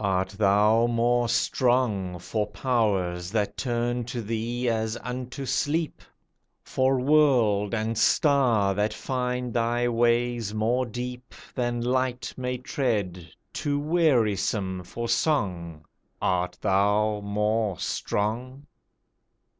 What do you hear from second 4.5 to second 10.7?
as unto sleep? For world and star that find thy ways